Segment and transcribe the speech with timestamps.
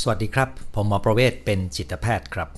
[0.00, 2.50] สวัสดีครับ ผมหมอประเวศเป็นจิตแพทย์ครับ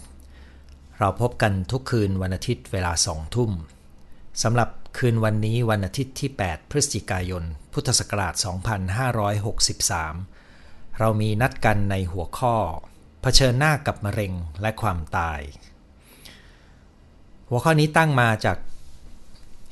[0.98, 3.50] เราพบกันทุกคืนวันอาทิตย์เวลาสองทุ่ม
[4.42, 4.68] สำหรับ
[4.98, 8.34] คืนวันนี้วันอาทิตย์ที่ 8 พฤศจิกายน พุทธศักราช
[9.86, 12.56] 2563 เรามีนัดกันในหัวข้อ
[13.22, 14.32] เผชิญหน้ากับมะเร็ง
[14.62, 15.40] และความตาย
[17.48, 18.58] หัวข้อนี้ตั้งมาจาก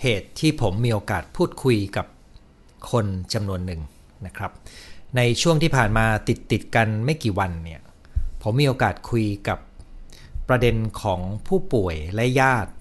[0.03, 2.07] เหตุที่ผมมีโอกาสพูดคุยกับ
[2.91, 3.81] คนจำนวนหนึ่ง
[4.27, 4.53] นะครับ
[5.17, 7.81] ในช่วงที่ผ่านมาติดติดกันไม่กี่วันเนี่ย
[8.43, 9.59] ผมมีโอกาสคุยกับ
[10.49, 12.73] ประเด็นของผู้ป่วยและญาติ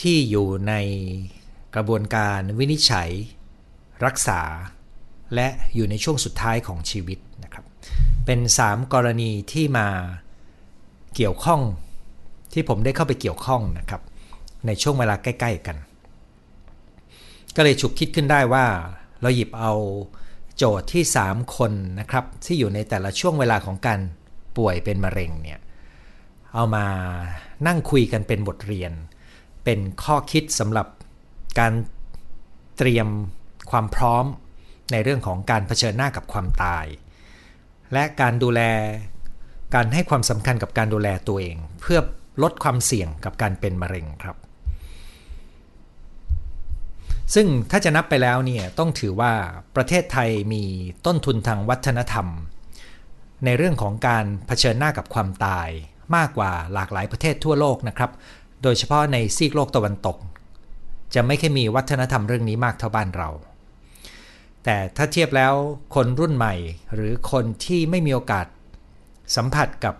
[0.00, 0.74] ที่อยู่ใน
[1.74, 3.10] กระบวนการวินิจฉัย
[4.04, 4.40] รักษา
[5.34, 7.64] และอยู่ในช่วงสุดท้ายของชีวิตนะครับ
[8.26, 9.88] เป็น 3 กรณีที่มา
[11.16, 11.60] เกี่ยวข้อง
[12.52, 14.02] ที่ผมได้เข้าไปเกี่ยวข้องนะครับ
[14.66, 15.76] ในช่วงเวลาใกล้ ๆ กัน
[17.56, 18.64] ก็เลยฉุกคิดขึ้นได้ว่า
[19.20, 19.72] เราหยิบเอา
[20.64, 24.00] โจทย์ที่ 3 คนนะครับที่อยู่ในแต่ละช่วงเวลาของการ
[24.56, 25.60] ป่วยเป็นมะเร็งเนี่ย
[26.54, 26.86] เอามา
[27.66, 28.92] นั่งคุยกันเป็นบทเรียน
[29.64, 30.86] เป็นข้อคิดสำหรับ
[31.58, 31.72] การ
[32.78, 33.08] เตรียม
[33.70, 34.24] ความพร้อม
[34.92, 36.86] ในเรื่องของการเผชิญหน้ากับความตาย
[37.92, 38.60] และการดูแล
[39.74, 42.00] การให้ความสำคัญกับการดูแลตัวเอง เพื่อ
[42.42, 44.36] ลดความเสี่ยงกับการเป็นมะเร็งครับ
[47.34, 49.32] ซึ่งถ้าจะนับไปแล้วเนี่ยต้องถือว่า
[49.76, 50.64] ประเทศไทยมี
[51.06, 52.26] ต้นทุนทางวัฒนธรรม
[53.44, 55.68] ในเรื่องของการเผชิญหน้ากับความตาย
[56.16, 58.10] มากกว่าหลากหลายประเทศทั่วโลกนะครับ
[58.62, 60.16] โดยเฉพาะในซีกโลกตะวันตก
[61.14, 63.30] จะไม่ค่อยมีวัฒนธรรมเรื่องนี้มากเท่าบ้านเรา
[64.64, 65.54] แต่ถ้าเทียบแล้ว
[65.94, 66.54] คนรุ่นใหม่
[66.94, 68.46] หรือคนที่ไม่มีโอกาส
[69.36, 69.94] สัมผัสกับ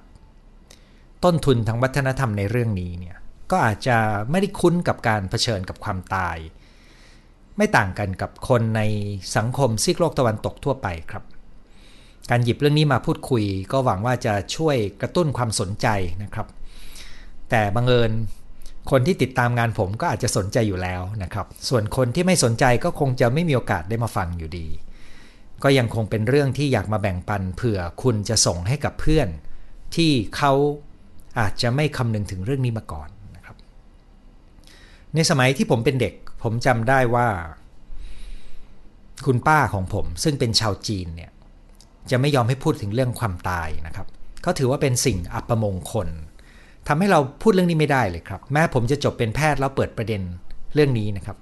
[1.25, 3.17] ต้นทุนทางวัฒนธรรมในเรื่องนี้เนี่ย
[3.51, 3.97] ก็อาจจะ
[4.31, 6.37] ไม่ได้คุ้นกับการเผชิญกับความตาย
[7.57, 8.83] ไม่ต่างกันกับคนใน
[9.37, 11.25] สังคมซีกโลกตะวันตกทั่วไปครับ
[12.31, 15.87] การหยิบเรื่องนี้มาพูดคุย ก็หวังว่าจะช่วยกระตุ้นความสนใจ
[16.23, 16.47] นะครับ
[17.51, 18.13] แต่บังเอิญ
[18.91, 24.67] คนที่ติดตามงานผมก็อาจจะสนใจอยู่แล้วนะครับ ส่วนคนที่ไม่สนใจก็คงจะไม่มีโอกาสได้มาฟังอยู่ดี
[25.63, 29.29] ก็ยังคงเป็นเรื่องที่อยากมาแบ่งปันเผื่อคุณจะส่งให้กับเพื่อน
[29.97, 30.53] ที่เขา
[31.39, 33.57] อาจจะไม่คำนึงถึงเรื่องนี้มาก่อนนะครับ
[35.15, 37.29] ในสมัยที่ผมเป็นเด็ก ผมจำได้ว่า
[39.27, 41.31] คุณป้าของผม ซึ่งเป็นชาวจีนเนี่ย
[42.11, 44.07] จะไม่ยอมให้พูดถึงเรื่องความตายนะครับ
[44.43, 46.09] เขาถือว่าเป็นสิ่งอัปมงคล
[46.89, 50.23] ทำให้เราพูดเรื่องนี้ไม่ได้เลยครับ แม้ผมจะจบเป็นแพทย์แล้วเปิดประเด็น
[50.75, 51.37] เรื่องนี้นะครับ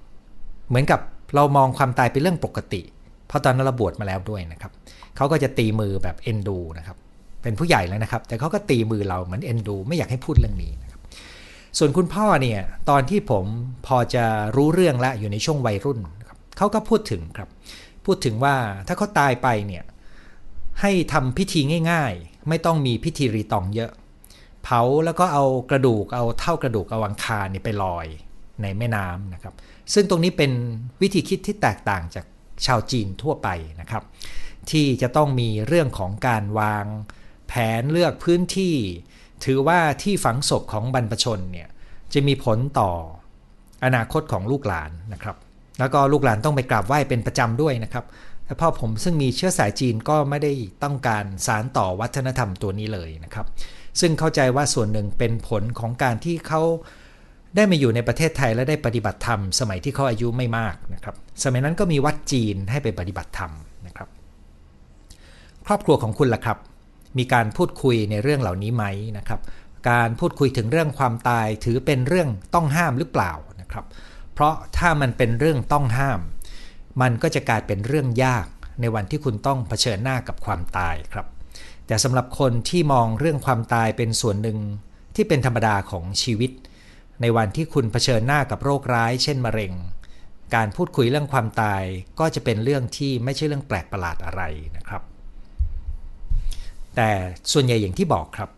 [0.69, 0.99] เหมือนกับ
[1.35, 2.81] เรามองความตายเป็นเรื่องปกติ
[3.27, 4.71] เพราะตอนนั้นเราบวชมาแล้วด้วยนะครับ
[5.15, 6.97] เขาก็จะตีมือแบบเอ็นดูนะครับ
[7.43, 10.90] เป็นผู้ใหญ่แล้วนะครับ แต่เขาก็ตีมือเราเหมือนเอ็นดู ไม่อยากให้พูดเรื่องนี้นะ
[11.77, 13.45] ส่วนคุณพ่อเนี่ยตอนที่ผม
[13.87, 15.99] พอจะรู้เรื่องแล้วอยู่ในช่วงวัยรุ่น
[16.57, 17.49] เขาก็พูดถึงครับ
[18.05, 18.55] พูดถึงว่า
[18.87, 19.83] ถ้าเขาตายไปเนี่ย
[20.81, 21.59] ให้ทำพิธี
[21.91, 23.91] ง่าย ๆ ไม่ต้องมีพิธีรีตองเยอะ
[24.63, 28.07] เผาแล้วก็เอากระดูกเอาเท่ากระดูกเอาวังคาเนี่ยไปลอย
[28.61, 29.53] ในแม่น้ำนะครับ
[29.93, 30.51] ซึ่งตรงนี้เป็น
[31.01, 32.25] วิธีคิดที่แตกต่างจาก
[32.65, 33.47] ชาวจีนทั่วไป
[33.81, 34.03] นะครับ
[34.71, 36.85] ที่จะต้องมีเรื่องของการวาง
[37.47, 38.75] แผนเลือกพื้นที่
[39.45, 41.67] ถือว่าที่ฝังศพของบรรพชนเนี่ย
[42.13, 42.91] จะมีผลต่อ
[43.85, 45.37] อนาคตของลูกหลานนะครับ
[45.79, 48.05] แล้วก็ลูกหลานต้องไปกราบไหว้เป็นประจำด้วยนะครับ
[48.45, 50.51] แต่พ่อผมซึ่งมีเชื้อสายจีนก็ไม่ได้
[50.83, 53.45] ต้องการสารต่อวัฒนธรรมตัวนี้เลยนะครับ
[53.99, 56.61] ซึ่งเข้าใจว่าส่วนหนึ่งเป็นผลของการที่เขา
[57.55, 63.51] ได้มาอยู่ในประเทศไทยและได้ปฏิบัติธรรม สมัยที่เขาอายุไม่มากนะครับ สมัยนั้นก็มีวัดจีนให้ไปปฏิบัติธรรม
[63.87, 64.09] นะครับ
[65.65, 66.57] ครอบครัวของคุณล่ะครับ
[67.17, 68.85] มีการพูดคุยในเรื่องเหล่านี้ไหม
[69.17, 69.39] นะครับ
[69.89, 73.85] การพูดคุยถึงเรื่องความตายถือเป็นเรื่องต้องห้ามหรือเปล่านะครับ
[74.33, 76.19] เพราะถ้ามันเป็นเรื่องต้องห้าม
[77.01, 78.47] มันก็จะกลายเป็นเรื่องยาก
[78.81, 81.27] ในวันที่คุณต้องเผชิญหน้ากับความตายครับ
[81.87, 84.57] แต่สำหรับคนที่มองเรื่องความตายเป็นส่วนหนึ่ง
[85.15, 86.51] ที่เป็นธรรมดาของชีวิต
[87.21, 89.73] ในวันที่คุณเผชิญหน้ากับโรคร้าย เช่นมะเร็ง
[90.55, 91.83] การพูดคุยเรื่องความตาย
[92.19, 94.41] ก็จะเป็นเรื่องที่ไม่ใช่เรื่องแปลกประหลาดอะไร
[94.77, 95.01] นะครับ
[96.95, 97.11] แต่
[97.53, 98.49] ส่วนใหญ่อย่างที่บอกครับ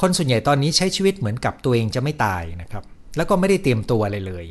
[0.00, 2.84] คนส่วนใหญ่ตอนนี้ใช้ชีวิตเหมือนกับตัวเองจะไม่ตายนะครับ
[3.16, 4.46] แล้วก็ไม่ได้เตรียมตัวอะไรเลย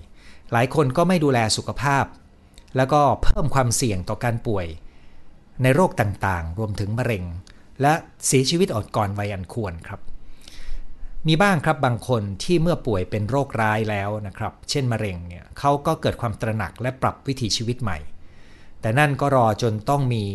[0.52, 2.06] หลายคนก็ไม่ดูแลสุขภาพ
[2.78, 4.68] แล้วก็เพิ่มความเสี่ยงต่อการป่วย
[5.64, 7.24] ในโรคต่างๆ รวมถึงมะเร็ง
[7.82, 7.94] และ
[8.26, 10.00] เสียชีวิตอดก่อนวัยอันควรครับ
[11.28, 17.98] มีบ้างครับบางคนที่เมื่อป่วยเป็นโรคร้ายแล้วนะครับ เช่นมะเร็งเนี่ยเขาก็เกิดความตระหนักและปรับวิถีชีวิตใหม่
[18.82, 20.26] แต่นั่นก็รอจนต้องมี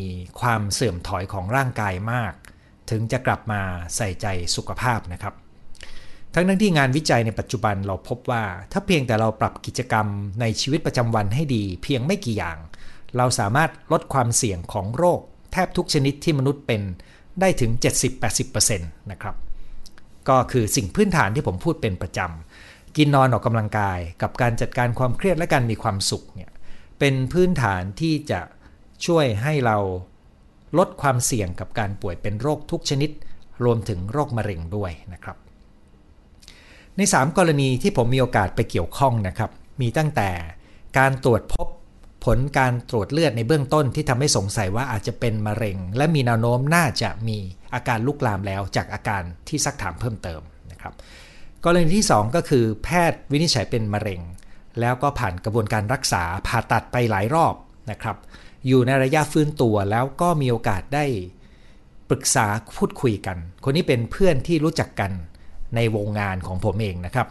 [0.41, 2.33] ความเสื่อมถอยของร่างกายมาก
[2.91, 3.61] ถึงจะกลับมา
[3.97, 4.27] ใส่ใจ
[4.57, 5.35] สุขภาพนะครับ
[6.35, 10.07] ทั้งนั้นที่งานวิจัยในปัจจุบันเราพบว่า ถ้าเพียงแต่เราปรับกิจกรรม
[10.41, 12.59] ในชีวิตประจำวันให้ดี เพียงไม่กี่อย่าง
[13.17, 15.21] เราสามารถลดความเสี่ยงของโรค
[15.53, 16.83] แทบทุกชนิดที่มนุษย์เป็น
[17.41, 17.71] ได้ถึง
[18.21, 19.37] 70-80%นะครับ
[20.29, 26.51] ก็คือสิ่งพื้นฐานที่ผมพูดเป็นประจำกินนอนออกกำลังกาย กับการจัดการความเครียดและการมีความสุขเนี่ย
[26.99, 28.41] เป็นพื้นฐานที่จะ
[29.07, 29.79] ช่วยให้เรา
[30.79, 33.11] ลดความเสี่ยงกับการป่วยเป็นโรคทุกชนิด
[33.65, 35.37] รวมถึงโรคมะเร็งด้วยนะครับ
[36.97, 39.51] ใน 3 กรณีที่ผมมีโอกาสไปเกี่ยวข้องนะครับ
[39.81, 40.31] มีตั้งแต่
[40.99, 41.67] การตรวจพบ
[42.25, 47.39] ผลการตรวจเลือดในเบื้องต้นที่ทำให้สงสัยว่าอาจจะเป็นมะเร็ง และมีแนวโน้มน่าจะมี
[47.75, 50.41] อาการลุกลามแล้วจากอาการที่ซักถามเพิ่มเติม
[50.71, 50.95] นะครับ
[51.65, 54.21] กรณีที่ 2 ก็คือแพทย์วินิจฉัยเป็นมะเร็ง
[54.81, 57.55] แล้วก็ผ่านกระบวนการรักษาผ่าตัดไปหลายรอบ
[57.91, 58.17] นะครับ
[58.67, 61.05] อยู่ในระยะฟื้นตัวแล้วก็มีโอกาสได้
[62.09, 62.47] ปรึกษา
[62.77, 65.13] พูดคุยกัน คนนี้เป็นเพื่อนที่รู้จักกัน
[65.77, 67.27] ในวงงานของผมเองนะครับ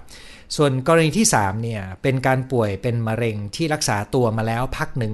[0.56, 5.14] ส่วนกรณีที่3เนี่ยเป็นการป่วยเป็นมะเร็งที่รักษาตัวมาแล้วพักหนึ่ง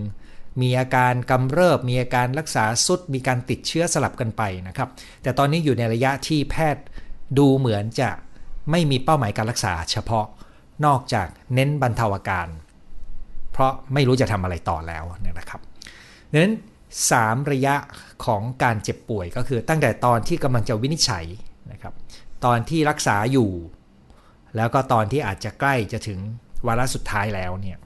[0.62, 4.90] มีอาการกำเริบ มีอาการรักษาสุด มีการติดเชื้อสลับกันไปนะครับ
[5.24, 6.84] แต่ตอนนี้อยู่ในระยะที่แพทย์
[7.38, 8.10] ดูเหมือนจะ
[8.72, 10.26] ไม่มีเป้าหมายการรักษาเฉพาะ
[10.86, 12.48] นอกจากเน้นบรรเทาอาการ
[13.52, 15.04] เพราะไม่รู้จะทำอะไรต่อแล้ว
[15.40, 15.62] นะครับ
[16.32, 16.56] ดังนั้น
[17.02, 17.76] 3 ระยะ
[18.26, 21.26] ของการเจ็บป่วยก็คือตั้งแต่ตอนที่กำลังจะวินิจฉัย
[21.72, 21.94] นะครับ
[22.46, 23.50] ตอนที่รักษาอยู่
[24.56, 26.20] แล้วก็ตอนที่อาจจะใกล้จะถึง
[26.68, 27.78] วาระสุดท้ายแล้วเนี่ย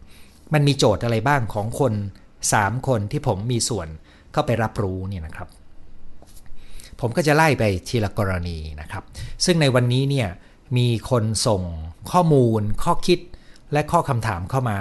[0.53, 1.94] มันมีโจทย์อะไรบ้างของคน
[2.41, 3.88] 3 คนที่ผมมีส่วน
[4.33, 5.50] เข้าไปรับรู้เนี่ยนะครับ
[7.01, 9.03] ผมก็จะไล่ไปทีละกรณีนะครับ
[9.45, 10.27] ซึ่งในวันนี้เนี่ย
[10.77, 11.62] มีคนส่ง
[12.12, 13.19] ข้อมูล ข้อคิด
[13.73, 14.79] และข้อคำถามเข้ามา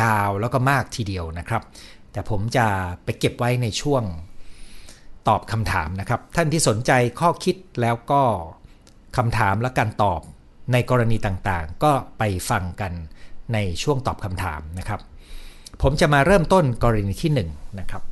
[0.00, 1.62] ยาวแล้วก็มากทีเดียวนะครับ
[2.12, 2.66] แต่ผมจะ
[3.04, 4.02] ไปเก็บไว้ในช่วง
[5.28, 8.22] ตอบคำถามนะครับ ท่านที่สนใจข้อคิดแล้วก็
[9.16, 10.20] คำถามและการตอบ
[10.72, 12.92] ในกรณีต่างๆ ก็ไปฟังกัน
[13.52, 15.00] ในช่วงตอบคำถามนะครับ
[15.82, 17.40] ผมจะมาเริ่มต้นกรณีที่1น
[17.80, 18.02] นะครับ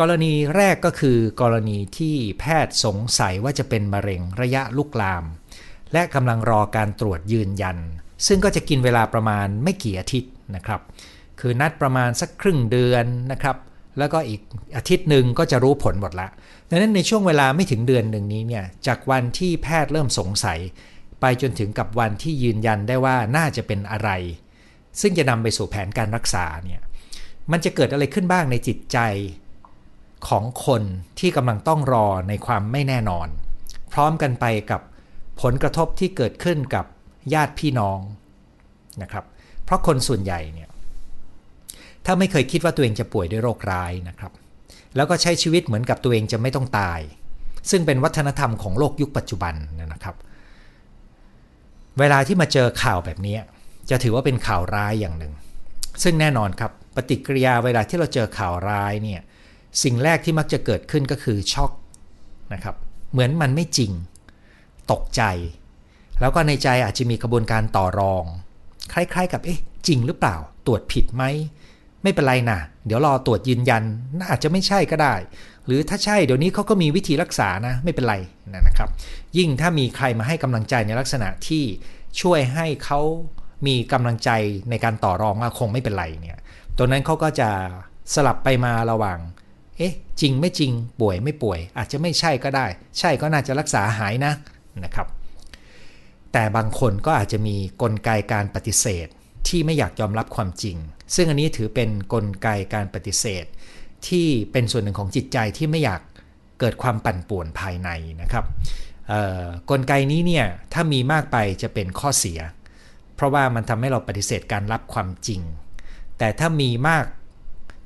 [0.00, 5.24] กรณีแรกก็คือกรณีที่แพทย์สงสัยว่าจะเป็นมะเร็งระยะลุกลาม
[5.92, 7.76] และกำลังรอการตรวจยืนยัน
[8.26, 10.80] ซึ่งก็จะกินเวลาประมาณไม่กี่อาทิตย์นะครับ
[11.40, 13.56] คือนัดประมาณสักครึ่งเดือนนะครับ
[13.98, 14.40] แล้วก็อีก
[14.76, 16.28] อาทิตย์หนึ่งก็จะรู้ผลหมดละ
[16.68, 20.58] ดังนั้นในช่วงเวลาไม่ถึงเดือนหนึ่งนี้เนี่ยจากวันที่แพทย์เริ่มสงสัย
[21.20, 24.10] ไปจนถึงกับวันที่ยืนยันได้ว่าน่าจะเป็นอะไร
[25.00, 26.80] ซึ่งจะนำไปสู่แผนการรักษาเนี่ย
[27.50, 28.98] มันจะเกิดอะไรขึ้นบ้างในจิตใจ
[30.28, 30.82] ของคน
[31.18, 33.28] ที่กำลังต้องรอในความไม่แน่นอน
[33.92, 34.80] พร้อมกันไปกับ
[35.40, 36.84] ผลกระทบที่เกิดขึ้นกับ
[37.34, 37.98] ญาติพี่น้อง
[39.02, 39.24] นะครับ
[39.64, 40.68] เพราะคนส่วนใหญ่เนี่ย
[42.04, 44.32] ถ้าไม่เคยคิดว่าตัวเองจะป่วยด้วยโรคร้ายนะครับ
[44.96, 47.00] แล้วก็ใช้ชีวิตเหมือนกับตัวเองจะไม่ต้องตาย
[47.70, 49.54] ซึ่งเป็นวัฒนธรรมของโลกยุคปัจจุบัน
[49.92, 50.16] นะครับ
[51.98, 53.36] เวลาที่มาเจอข่าวแบบนี้
[53.90, 55.32] จะถือว่าเป็นข่าวร้ายอย่างหนึ่ง
[56.02, 59.20] ซึ่งแน่นอนครับปฏิกิริยาเวลาที่เราเจอข่าวร้ายเนี่ย
[59.82, 61.72] สิ่งแรกที่มักจะเกิดขึ้นก็คือช็อก
[62.54, 62.76] นะครับ
[63.12, 63.92] เหมือนมันไม่จริง
[64.92, 65.22] ตกใจ
[66.20, 68.24] แล้วก็ในใจอาจจะมีกระบวนการต่อรอง
[68.92, 70.36] คล้าย ๆ กับเอ๊ะจริงหรือเปล่า
[70.66, 71.24] ตรวจผิดไหม
[72.02, 73.82] ไม่เป็นไรนะเดี๋ยวรอตรวจยืนยัน
[74.20, 75.14] น่าจะไม่ใช่ก็ได้
[75.66, 78.16] หรือถ้าใช่เดี๋ยวนี้เขาก็มีวิธีรักษานะไม่เป็นไร
[78.54, 78.88] นะครับ
[79.38, 81.64] ยิ่งถ้ามีใครมาให้กำลังใจในลักษณะที่
[82.20, 83.00] ช่วยให้เขา
[83.66, 84.30] มีกำลังใจ
[84.70, 86.38] ในการต่อรองว่าคงไม่เป็นไรเนี่ย
[86.76, 87.50] ตัวนั้นเขาก็จะ
[88.14, 89.18] สลับไปมาระหว่าง
[89.78, 92.66] เอ๊ะ จริงไม่จริงป่วยไม่ป่วย อาจจะไม่ใช่ก็ได้
[92.98, 94.32] ใช่ก็น่าจะรักษาหายนะ
[94.84, 95.08] นะครับ
[96.32, 99.06] แต่บางคนก็อาจจะมีกลไกการปฏิเสธ
[99.48, 100.76] ที่ไม่อยากยอมรับความจริง
[101.14, 103.44] ซึ่งอันนี้ถือเป็นนกลไกการปฏิเสธ
[104.08, 106.00] ที่เป็นส่วนหนึ่งของจิตใจที่ไม่อยาก
[106.60, 107.88] เกิดความปั่นป่วนภายใน
[108.20, 108.44] นะครับ
[109.70, 112.38] กลไกนี้เนี่ยถ้ามีมากไปจะเป็นข้อเสีย
[113.14, 115.40] เพราะว่ามันทำให้เราปฏิเสธการรับความจริง
[116.18, 117.04] แต่ถ้ามีมาก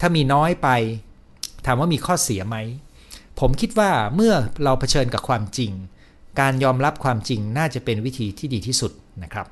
[0.00, 0.68] ถ้ามีน้อยไป
[1.66, 2.56] ถามว่ามีข้อเสียไหม
[3.40, 5.72] ผมคิดว่าเมื่อเราเผชิญกับความจริง
[6.40, 9.46] การยอมรับความจริงน่าจะเป็นวิธีที่ดีที่สุดนะครับ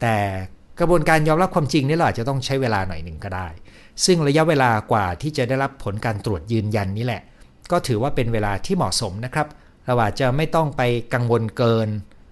[0.00, 0.16] แต่
[0.78, 3.48] กระบวนการยอมรับความจริงนี่เราอาจจะต้องใช้เวลาหน่อยหนึ่งก็ได้
[4.04, 7.22] ซึ่งระยะเวลากว่าที่จะได้รับผลการตรวจยืนยันนี่แหละ
[7.70, 9.46] ก็ถือว่าเป็นเวลาที่เหมาะสมนะครับ
[9.86, 10.82] เราอาจจะไม่ต้องไป
[11.14, 11.88] กังวลเกิน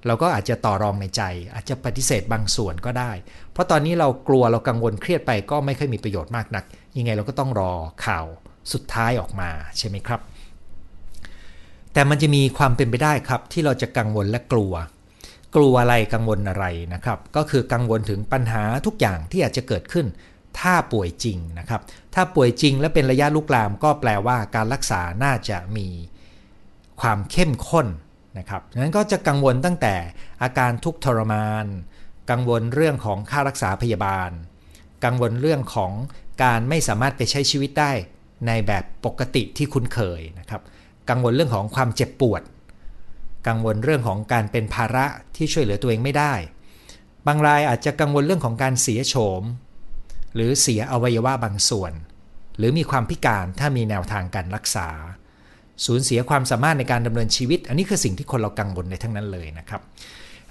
[0.07, 1.23] เราก็อาจจะต่อรองในใจ
[1.55, 3.13] อาจจะปฏิเสธบางส่วนก็ได้
[3.53, 6.65] เพราะตอนนี้เรากลัวเรากังวลเครียดไปก็ไม่ค่อยมีประโยชน์มากนัก
[6.99, 7.73] ยังไงเราก็ต้องรอ
[8.07, 8.27] ข่าว
[8.73, 10.21] สุดท้ายออกมาใช่ไหมครับ
[11.95, 14.75] แต่มันจะมีความเป็นไปได้ครับที่เราจะกังวลและกลัว
[15.57, 20.07] กลัวอะไรกังวลอะไรนะครับ ก็คือกังวลถึงปัญหาทุกอย่างที่อาจจะเกิดขึ้น
[20.59, 21.81] ถ้าป่วยจริงนะครับ
[22.15, 25.89] ถ้าป่วยจริงและเป็นระยะลุกลาม ก็แปลว่าการรักษาน่าจะมี
[27.01, 27.87] ความเข้มข้น
[28.39, 29.95] นะครับนั้นก็จะกังวลตั้งแต่
[30.43, 31.67] อาการทุกทรมาน
[32.31, 34.31] กังวลเรื่องของค่ารักษาพยาบาล
[35.05, 35.93] กังวลเรื่องของ
[36.43, 37.93] การไม่สามารถไปใช้ชีวิตได้
[38.47, 40.63] ในแบบปกติที่คุ้นเคยนะครับ
[41.11, 42.43] กังวลเรื่องของความเจ็บปวด
[43.49, 45.07] กังวลเรื่องของการเป็นภาระ
[45.37, 46.35] ที่ช่วยเหลือตัวเองไม่ได้
[47.27, 49.43] บางรายอาจจะกังวลเรื่องของการเสียโฉม
[50.35, 51.93] หรือเสียอวัยวะบางส่วน
[52.59, 54.89] หรือมีความพิการถ้ามีแนวทางการรักษา
[55.85, 59.83] สูญเสียความสามารถในการดำเนินชีวิต อันนี้คือสิ่งที่คนเรากังวลในทั้งนั้นเลยนะครับ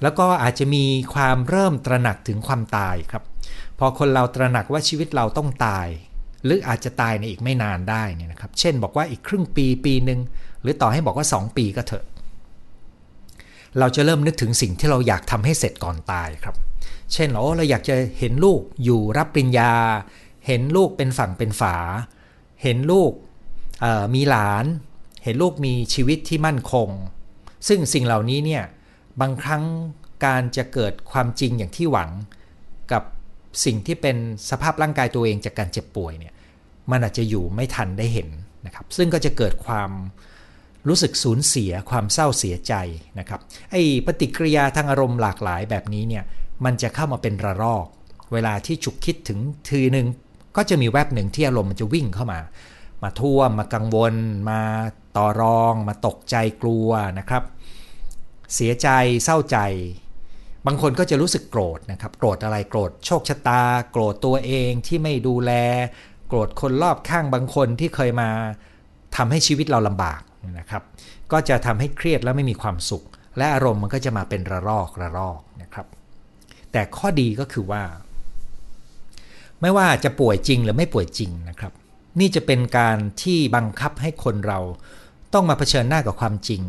[0.01, 0.83] แล้วก็อาจจะมี
[1.13, 3.23] ความเริ่มตระหนักถึงความตายครับ
[3.79, 5.87] พอคนเราตระหนักว่าชีวิตเราต้องตาย
[6.45, 10.19] หรืออาจจะตายในอีกไม่นานได้นี่นะครับ เช่นบอกว่าอีกครึ่งปีปีหนึ่ง
[10.61, 12.05] หรือต่อให้บอกว่า 2 ปีก็เถอะ
[13.79, 16.55] เราจะเริ่มนึกถึงสิ่งที่เราอยากทำให้เสร็จก่อนตายครับ
[17.13, 19.73] เช่นโอ้เราอยากจะเห็นลูกอยู่รับปริญญา
[20.47, 21.75] เห็นลูกเป็นฝั่งเป็นฝา
[22.63, 23.11] เห็นลูก
[24.15, 24.65] มีหลาน
[25.23, 26.89] เห็นลูกมีชีวิตที่มั่นคง
[27.67, 28.63] ซึ่งสิ่งเหล่านี้เนี่ย
[29.21, 29.63] บางครั้ง
[30.25, 32.09] การจะเกิดความจริงอย่างที่หวัง
[32.91, 33.03] กับ
[33.65, 34.17] สิ่งที่เป็น
[34.49, 36.33] สภาพร่างกายตัวเองจากการเจ็บป่วยเนี่ย
[36.91, 38.29] มันอาจจะอยู่ไม่ทันได้เห็น
[38.65, 39.91] นะครับ ซึ่งก็จะเกิดความ
[40.87, 42.73] รู้สึกสูญเสียความเศร้าเสียใจ
[43.19, 43.39] นะครับ
[43.71, 46.23] ไอ้ปฏิกิริยาทางอารมณ์หลากหลายแบบนี้เนี่ย
[46.65, 47.85] มันจะเข้ามาเป็นระลอก
[48.33, 50.07] เวลาที่ฉุกคิดถึงทีหนึ่ง
[50.55, 52.39] ก็จะมีแวบหนึ่งที่อารมณ์มันจะวิ่งเข้ามา
[53.03, 54.15] มาท่วมมากังวล
[54.49, 54.61] มา
[55.17, 57.43] ต่อรอง มาตกใจกลัวนะครับ
[58.55, 58.89] เสียใจ
[59.23, 59.57] เศร้าใจ
[60.67, 65.51] บางคนก็จะรู้สึกโกรธนะครับ โกรธอะไรโกรธโชคชะตา โกรธตัวเองที่ไม่ดูแล
[66.27, 68.29] โกรธคนรอบข้างบางคนที่เคยมา
[69.15, 70.21] ทำให้ชีวิตเราลำบาก
[70.59, 70.83] นะครับ
[71.31, 73.05] ก็จะทำให้เครียดและไม่มีความสุข
[73.37, 75.87] และอารมณ์มันก็จะมาเป็นระลอกระลอกนะครับ
[76.71, 77.83] แต่ข้อดีก็คือว่า
[79.61, 81.73] ไม่ว่าจะป่วยจริงหรือไม่ป่วยจริงนะครับ
[82.19, 84.59] นี่จะเป็นการที่บังคับให้คนเรา
[85.33, 86.61] ต้องมาเผชิญหน้ากับความจริง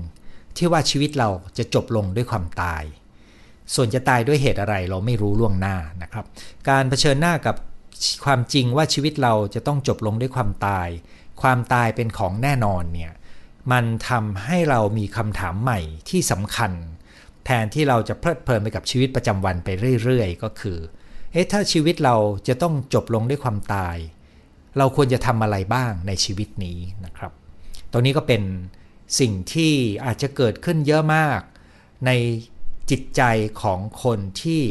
[0.57, 2.83] ที่ว่าชีวิตเราจะจบลงด้วยความตาย
[3.75, 6.25] ส่วนจะตายด้วยเหตุอะไรเราไม่รู้ล่วงหน้านะครับ
[6.69, 7.57] การเผชิญหน้ากับ
[8.25, 10.89] ความจริงว่าชีวิตเราจะต้องจบลงด้วยความตาย
[11.43, 13.13] ความตายเป็นของแน่นอนเนี่ย
[13.73, 16.73] มันทำให้เรามีคำถามใหม่ที่สำคัญ
[17.45, 19.69] แทนที่เราจะเพลิดเพลินไปกับชีวิตประจำวันไป
[20.03, 20.79] เรื่อยๆ ก็คือ
[21.33, 22.17] เอ๊ะถ้าชีวิตเรา
[22.49, 23.97] จะต้องจบลงด้วยความตาย
[24.79, 27.33] เราควรจะทำอะไรบ้างในชีวิตนี้นะครับ
[27.93, 28.43] ตรงนี้ก็เป็น
[29.21, 29.73] สิ่งที่
[30.05, 31.41] อาจจะเกิดขึ้นเยอะมาก
[32.07, 32.11] ใน
[32.91, 33.23] จิตใจ
[33.63, 34.63] ของคนที่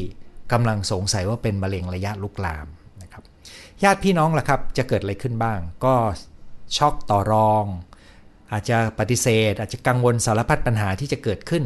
[0.51, 2.67] กำลังสงสัยว่าเป็นมะเร็งระยะลุกลาม
[3.01, 3.23] นะครับ
[3.83, 5.95] ญาติพี่น้องล่ะครับจะเกิดอะไรขึ้นบ้าง ก็
[6.77, 7.65] ช็อกต่อรอง
[8.51, 11.63] อาจจะปฏิเสธ อาจจะกังวลสารพัดปัญหาที่จะเกิดขึ้น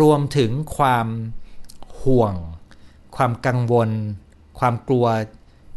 [0.00, 1.06] รวมถึงความ
[2.02, 2.34] ห่วง
[3.16, 3.90] ความกังวล
[4.58, 5.06] ความกลัว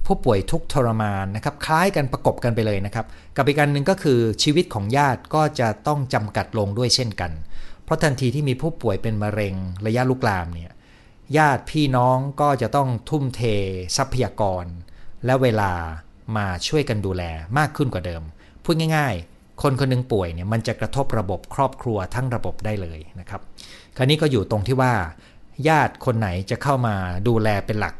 [0.05, 3.05] ผู้ป่วยทุกทรมานนะครับคล้ายกันประกบกันไปเลยนะครับ
[3.37, 9.55] กับอีกการหนึ่งก็คือชีวิตของญาติก็จะต้องจำกัดลงด้วยเช่นกันเราะทันทีที่มีผู้ป่วยเป็นมะเร็ง
[9.85, 10.71] ระยะลุกลามเนี่ย
[11.37, 13.41] ญาติพี่น้องก็จะต้องทุ่มเท
[13.97, 14.65] ทรัพยากร
[15.25, 15.71] และเวลา
[16.37, 17.23] มาช่วยกันดูแล
[17.57, 18.23] มากขึ้นกว่าเดิม
[18.63, 19.15] พูดง่าย
[19.61, 23.41] คนคนนึงป่วยเนี่ยมันจะกระทบระบบครอบครัวทั้งระบบได้เลยนะครับ
[23.97, 24.93] คราวนี้ก็อยู่ตรงที่ว่า
[25.67, 26.95] ญาติคนไหนจะเข้ามา
[27.27, 27.95] ดูแลเป็นหลัก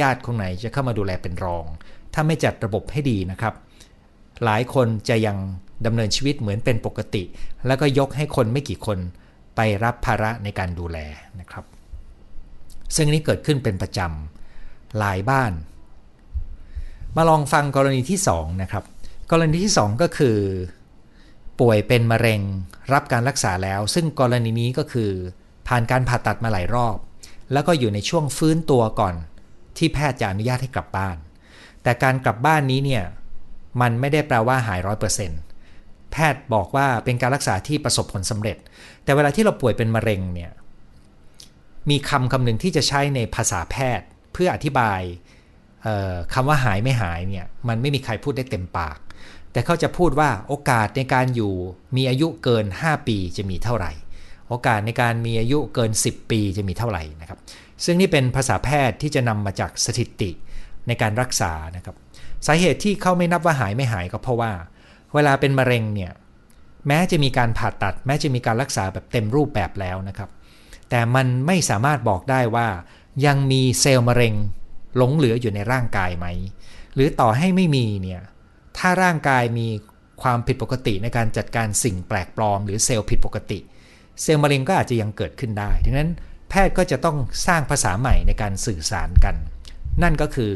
[0.00, 1.64] ญาติคนไหนจะเข้ามาดูแลเป็นรอง
[2.14, 3.54] ถ้าไม่จัดระบบให้ดีนะครับ
[4.44, 5.36] หลายคนจะยัง
[5.86, 7.22] ดำเนินชีวิตเหมือนเป็นปกติ
[7.66, 8.98] แล้วก็ยกให้คนไม่กี่คน
[9.60, 10.98] ไปรับภาระในการดูแล
[11.40, 11.64] นะครับ
[12.96, 15.52] ซึ่งนี้เกิดขึ้นเป็นประจำหลายบ้าน
[17.16, 18.84] มาลองฟังกรณีที่2นะครับ
[19.30, 20.38] กรณีที่ 2 ก็คือ
[21.60, 22.40] ป่วยเป็นมะเร็ง
[22.92, 25.10] รับการรักษาแล้ว ซึ่งกรณีนี้ก็คือ
[25.68, 26.96] ผ่านการผ่าตัดมาหลายรอบ
[27.52, 29.14] แล้วก็อยู่ในช่วงฟื้นตัวก่อน
[29.76, 31.16] ที่แพทย์จะอนุญาตให้กลับบ้าน
[31.82, 33.04] แต่การกลับบ้านนี้เนี่ย
[33.80, 35.40] มันไม่ได้แปลว่าหายร้อยเปอร์เซ็นต์
[36.12, 38.56] แพทย์บอกว่าเป็นการรักษาที่ประสบผลสำเร็จ
[39.04, 40.52] แต่เวลาที่เราป่วยเป็นมะเร็งเนี่ย
[41.90, 45.00] มีคำคำหนึ่งที่จะใช้ในภาษาแพทย์เพื่ออธิบาย
[46.34, 48.98] คำว่าหายไม่หายเนี่ยมันไม่มีใครพูดได้เต็มปาก
[49.52, 51.54] แต่เขาจะพูดว่าโอกาสในการอยู่
[51.96, 53.92] มีอายุเกิน 5 ปีจะมีเท่าไหร่
[54.48, 57.38] โอกาสในการมีอายุเกิน 10 ปีจะมีเท่าไหร่นะครับ
[57.84, 60.30] ซึ่งนี่เป็นภาษาแพทย์ที่จะนำมาจากสถิติ
[60.86, 61.96] ในการรักษานะครับ
[62.46, 64.52] สาเหตุที่เขาไม่นับว่าหายไม่หายก็เพราะว่า
[65.14, 66.12] เวลาเป็นมะเร็งเนี่ย
[66.88, 70.30] แม้จะมีการผ่าตัด แม้จะมีการรักษาแบบเต็มรูปแบบแล้วนะครับ
[70.90, 72.68] แต่มันไม่สามารถบอกได้ว่า
[73.26, 74.34] ยังมีเซลล์มะเร็ง
[74.96, 76.26] หลงเหลืออยู่ในร่างกายไหม
[76.94, 78.22] หรือต่อให้ไม่มีเนี่ย
[78.78, 79.68] ถ้าร่างกายมี
[80.22, 83.58] ความผิดปกติในการจัดการสิ่งแปลกปลอม หรือเซลล์ผิดปกติ
[84.22, 86.10] เซลล์มะเร็งก็อาจจะยังเกิดขึ้นได้ดังนั้น
[86.48, 89.34] แพทย์ก็จะต้องสร้างภาษาใหม่ในการสื่อสารกัน
[90.02, 90.52] นั่นก็คือ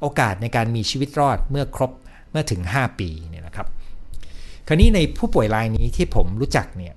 [0.00, 1.92] โอกาสในการมีชีวิตรอดเมื่อครบ
[2.30, 3.68] เมื่อถึง 5 ปีเนี่ยนะครับ
[4.70, 6.94] คราวนี้ในผู้ป่วยรายนี้ที่ผมรู้จักเนี่ย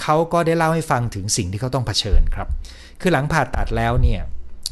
[0.00, 2.48] เขาก็ได้เล่าให้ฟังถึงสิ่งที่เขาต้องเผชิญครับ
[3.00, 4.20] คือหลังผ่าตัดแล้วเนี่ย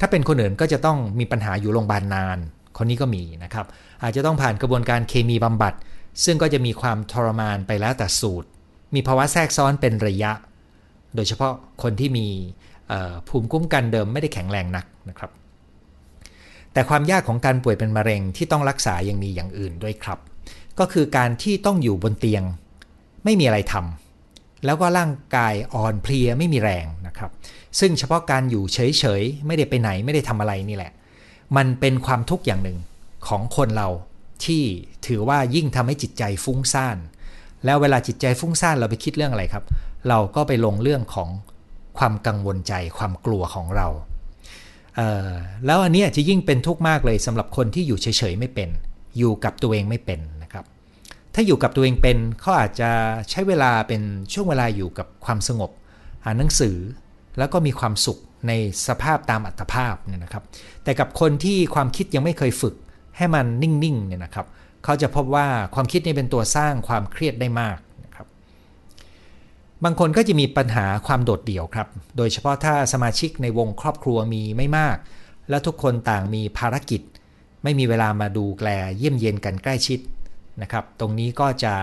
[0.00, 2.38] ถ้าเป็นคนอื่นก็จะต้องมีปัญหาอยู่โรงพยาบาลนาน
[2.76, 3.66] คนนี้ก็มีนะครับ
[4.02, 5.74] อาจจะต้องผ่านกระบวนการเคมีบำบัด
[6.24, 8.48] ซึ่งก็จะมีความทรมานไปแล้วแต่สูตร
[8.94, 10.32] มีภาวะแทรกซ้อนเป็นระยะ
[11.14, 12.26] โดยเฉพาะคนที่มี
[13.28, 15.30] ภูมิคุ้มกันเดิมไม่ได้แข็งแรงนักนะครับ
[16.72, 20.18] แต่ความยากของการป่วยเป็นมะเร็งที่ต้องรักษายังมีอย่างอื่นด้วยครับ
[20.78, 22.42] ก็คือการที่ต้องอยู่บนเตียง
[23.24, 27.30] ไม่มีอะไรทำแล้วก็ร่างกายอ่อนเพลียไม่มีแรงนะครับ
[27.78, 30.92] ซึ่งเฉพาะการอยู่เฉยๆไม่ได้ไปไหนไม่ได้ทำอะไรนี่แหละ
[31.56, 32.78] มันเป็นความทุกข์อย่างหนึ่ง
[33.28, 33.88] ของคนเรา
[34.44, 34.62] ที่
[35.06, 36.96] ถือว่ายิ่งทำให้จิตใจฟุ้งซ่าน
[37.64, 39.64] แล้วเวลาจิตใจฟุ้งซ่านเราไปคิดเรื่องอะไรครับ
[40.08, 41.28] เราก็ไปลงเรื่องของ
[41.98, 43.88] ความกังวลใจความกลัวของเรา
[45.66, 48.68] แล้วอันนี้จะยิ่งเป็นทุกข์มากเลยสำหรับคนที่อยู่เฉยๆไม่เป็น
[49.18, 50.20] อยู่กับตัวเองไม่เป็น
[51.40, 52.90] ถ้าอยู่กับตัวเองเป็นเขาอาจจะ
[53.30, 54.02] ใช้เวลาเป็น
[54.32, 55.70] ช่วงเวลาอยู่กับความสงบ
[56.24, 56.76] อ่านหนังสือ
[57.38, 58.18] แล้วก็มีความสุข
[58.48, 58.52] ใน
[58.86, 60.44] สภาพตามอัตภาพเนี่ยนะครับ
[60.84, 62.74] แต่กับคนที่ความคิดยังไม่เคยฝึก
[63.16, 64.46] ให้มันนิ่งๆเนี่ยนะครับ
[64.84, 68.26] เขาจะพบว่าความคิดนี้เป็นตัวสร้างความเครียดได้มากนะครับ
[69.84, 74.96] บางคนก็จะมีปัญหาความโดดเดี่ยวครับ โดยเฉพาะถ้าสมาชิกในวงครอบครัวมีไม่มาก
[75.50, 77.00] แล้วทุกคนต่างมีภารกิจ
[77.64, 80.00] ไม่มีเวลามาดูแลเยี่ยมเยียนกันใกล้ชิด
[80.62, 81.74] นะครับ ตรงนี้ก็จะ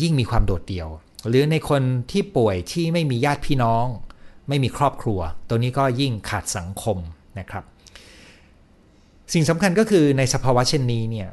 [0.00, 0.88] ยิ่งมีความโดดเดี่ยว
[1.28, 3.86] หรือในคนที่ป่วยที่ไม่มีญาติพี่น้อง
[4.48, 6.98] ไม่มีครอบครัวตัวนี้ก็ยิ่งขาดสังคม
[7.38, 7.64] นะครับ
[9.32, 11.28] สิ่งสำคัญก็คือในสภาวะเช่นนี้เนี่ย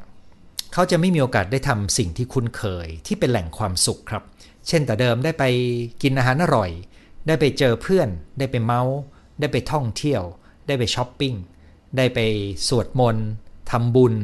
[0.72, 4.22] เขาจะไม่มีโอกาสได้ทำสิ่งที่คุ้นเคยที่เป็นแหล่งความสุขครับ
[4.68, 5.44] เช่นแต่เดิมได้ไป
[6.02, 6.70] กินอาหารอร่อย
[7.26, 8.96] ได้ไปเจอเพื่อน ได้ไปเมาส์
[9.40, 10.22] ได้ไปท่องเที่ยว
[10.66, 11.34] ได้ไปช้อปปิ้ง
[11.96, 12.18] ได้ไป
[12.68, 13.26] สวดมนต์
[13.70, 14.14] ทำบุญ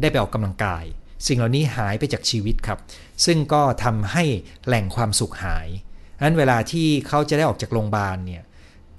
[0.00, 0.84] ได้ไปออกกำลังกาย
[1.26, 2.78] สิ่งเหล่านี้หายไปจากชีวิตครับ
[3.24, 4.24] ซึ่งก็ทำให้
[4.66, 5.68] แหล่งความสุขหาย
[6.24, 8.42] นั้นเวลาที่เขาจะได้ออกจากโรงพยาบาลเนี่ย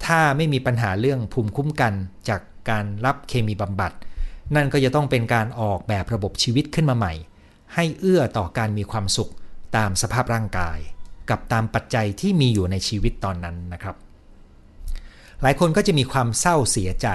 [0.06, 1.92] ถ้าไม่มีปัญหาเรื่องภูมิคุ้มกัน
[2.28, 3.92] จากการรับเคมีบำบัด
[4.54, 7.12] นั่นก็จะต้องเป็นการออกแบบระบบชีวิตขึ้นมาใหม่
[7.74, 9.32] ให้เอื้อต่อการมีความสุข
[9.76, 10.78] ตามสภาพร่างกาย
[11.30, 13.96] กับตามปัจจัยที่มีอยู่ในชีวิตตอนนั้นนะครับ
[15.42, 17.08] หลายคนก็จะมีความเศร้าเสียใจ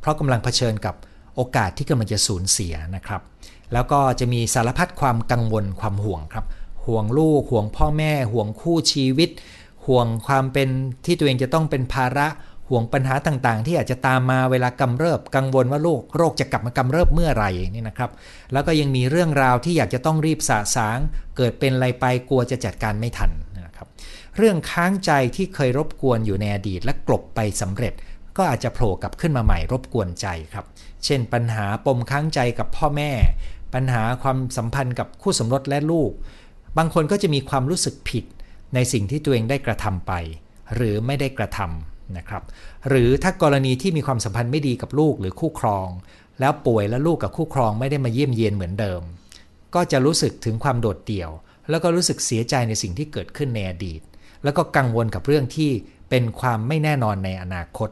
[0.00, 0.94] เพราะกำลังเผชิญกับ
[1.36, 3.20] โอกาสที่กำลังจะสูญเสียนะครับ
[3.72, 6.44] แล้วก็จะมีสารพัดความกังวลความห่วงครับ
[6.86, 9.30] ห่วงลูกห่วงพ่อแม่ ห่วงคู่ชีวิต
[9.86, 10.68] ห่วงความเป็น
[11.04, 12.28] ที่ตัวเองจะต้องเป็นภาระ
[12.68, 18.10] ห่วงปัญหาต่างๆ ที่อาจจะตามมาเวลากำเริบกังวลว่าโรคโรคจะกลับมากำเริบเมื่อไหร่นี่นะครับ
[18.52, 20.98] แล้วก็ยังมีเรื่องราวที่อยากจะต้องรีบสะสาง
[21.36, 23.30] เกิดเป็นอะไรไปกลัวจะจัดการไม่ทัน
[23.66, 23.86] นะครับ
[24.36, 27.92] เรื่องค้างใจที่เคยรบกวนอยู่ในอดีตและกลบไปสำเร็จ
[28.36, 30.66] ก็อาจจะโผล่กลับขึ้นมาใหม่รบกวนใจครับ
[31.04, 33.10] เช่น ปัญหาปมค้างใจกับพ่อแม่
[33.74, 36.12] ปัญหาความสัมพันธ์กับคู่สมรสและลูก
[36.78, 38.24] บางคนก็จะมีความรู้สึกผิด
[38.74, 40.12] ในสิ่งที่ตัวเองได้กระทำไป
[40.74, 42.42] หรือไม่ได้กระทำนะครับ
[42.88, 45.88] หรือถ้ากรณีที่มีความสัมพันธ์ไม่ดีกับลูกหรือคู่ครอง
[46.40, 49.02] แล้วป่วยแล้วลูกกับคู่ครองไม่ได้มาเยี่ยมเยียนเหมือนเดิม
[49.74, 51.30] ก็จะรู้สึกถึงความโดดเดี่ยว
[51.70, 54.00] แล้วก็รู้สึกเสียใจในสิ่งที่เกิดขึ้นในอดีต
[54.44, 55.70] แล้วก็กังวลกับเรื่องที่
[56.10, 57.90] เป็นความไม่แน่นอนในอนาคต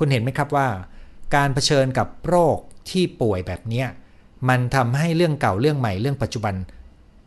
[0.00, 0.68] คุณเห็นไหมครับว่า
[1.36, 2.58] การเผชิญกับโรค
[2.90, 3.84] ที่ป่วยแบบนี้
[4.48, 6.54] มันทำให้เรื่องเก่าเรื่องใหม่เรื่องปัจจุบัน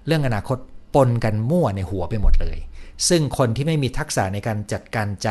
[0.08, 0.58] เรื่องอนาคต
[0.96, 2.58] ปนกันมั่วในหัวไปหมดเลย
[3.10, 5.30] ซึ่งคนที่ไม่มีทักษะในการจัดการใจ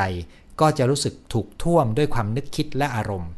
[0.60, 3.30] ก็จะรู้สึกถูกท่วมด้วยความนึกคิดและอารมณ์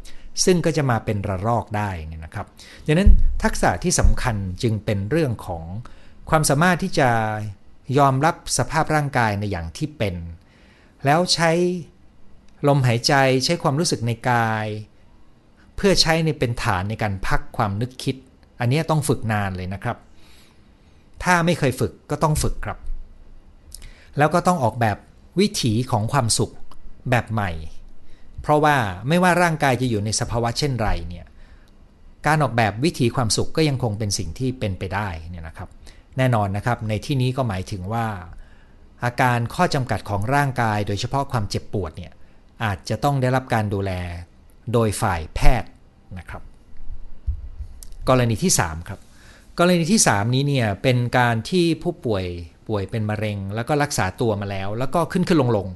[0.44, 2.46] ซึ่งก็จะมาเป็นระลอกได้นี่นะครับ
[2.86, 3.10] ดังนั้น
[3.42, 5.64] ทักษะที่สำคัญจึงเป็นเรื่องของ
[6.30, 7.08] ความสามารถที่จะ
[7.98, 10.14] ยอมรับสภาพร่างกายในอย่างที่เป็น
[11.04, 11.50] แล้วใช้
[12.68, 14.66] ลมหายใจใช้ความรู้สึกในกาย
[15.76, 18.16] เพื่อใช้ในเป็นฐานในการพักความนึกคิด
[18.60, 19.96] อันนี้ต้องฝึกนานเลยนะครับ
[21.24, 22.78] ถ้าไม่เคยฝึกก็ต้องฝึกครับ
[24.18, 24.96] แล้วก็ต้องออกแบบ
[25.40, 26.52] วิถีของความสุข
[27.10, 27.50] แบบใหม่
[28.42, 28.76] เพราะว่า
[29.08, 31.26] ไม่ว่าร่างกายจะอยู่ในสภาวะเช่นไรเนี่ย
[32.26, 35.68] การออกแบบวิถีความสุขก็ยังคงเป็นสิ่งที่เป็นไปได้เนี่ยนะครับ
[36.18, 38.06] แน่นอนนะครับในที่นี้ก็หมายถึงว่า
[39.04, 42.12] อาการข้อจำกัดของร่างกายโดยเฉพาะความเจ็บปวดเนี่ย
[42.64, 43.92] อาจจะต้องได้รับการดูแล
[44.72, 45.70] โดยฝ่ายแพทย์
[46.18, 46.42] นะครับ
[48.08, 49.00] กรณีที่ 3 ครับ
[49.58, 52.24] กรณีที่ 3 นี้เนี่ยเป็นการที่ผู้ป่วย
[52.68, 55.68] ป่วยเป็นมะเร็ง แล้วก็รักษาตัวมาแล้ว แล้วก็ขึ้นขึ้นลงลง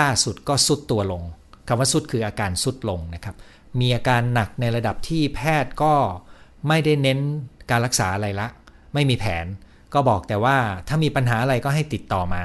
[0.00, 1.22] ล่าสุดก็สุดตัวลง
[1.68, 3.36] คำว่าสุดคืออาการสุดลงนะครับ
[3.80, 5.94] มีอาการหนักในระดับที่แพทย์ก็
[6.68, 7.18] ไม่ได้เน้น
[7.70, 8.48] การรักษาอะไรละ
[8.94, 9.46] ไม่มีแผน
[9.94, 10.56] ก็บอกแต่ว่า
[10.88, 12.42] ถ้ามีปัญหาอะไรก็ให้ติดต่อมา